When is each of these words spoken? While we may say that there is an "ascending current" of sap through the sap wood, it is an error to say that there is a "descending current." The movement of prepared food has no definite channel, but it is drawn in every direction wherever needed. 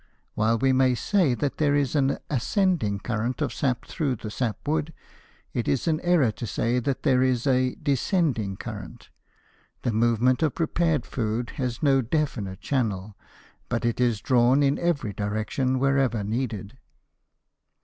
While 0.33 0.57
we 0.57 0.73
may 0.73 0.95
say 0.95 1.35
that 1.35 1.59
there 1.59 1.75
is 1.75 1.95
an 1.95 2.17
"ascending 2.27 3.01
current" 3.01 3.39
of 3.39 3.53
sap 3.53 3.85
through 3.85 4.15
the 4.15 4.31
sap 4.31 4.67
wood, 4.67 4.93
it 5.53 5.67
is 5.67 5.87
an 5.87 5.99
error 5.99 6.31
to 6.31 6.47
say 6.47 6.79
that 6.79 7.03
there 7.03 7.21
is 7.21 7.45
a 7.45 7.75
"descending 7.75 8.57
current." 8.57 9.09
The 9.83 9.91
movement 9.93 10.41
of 10.41 10.55
prepared 10.55 11.05
food 11.05 11.51
has 11.61 11.83
no 11.83 12.01
definite 12.01 12.61
channel, 12.61 13.15
but 13.69 13.85
it 13.85 14.01
is 14.01 14.21
drawn 14.21 14.63
in 14.63 14.79
every 14.79 15.13
direction 15.13 15.77
wherever 15.77 16.23
needed. 16.23 16.79